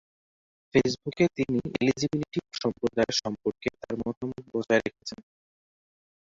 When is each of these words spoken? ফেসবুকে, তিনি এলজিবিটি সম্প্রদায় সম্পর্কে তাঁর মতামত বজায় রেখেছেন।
ফেসবুকে, 0.75 1.25
তিনি 1.37 1.57
এলজিবিটি 1.79 2.39
সম্প্রদায় 2.61 3.13
সম্পর্কে 3.21 3.67
তাঁর 3.79 3.95
মতামত 4.01 4.43
বজায় 4.53 4.81
রেখেছেন। 4.85 5.19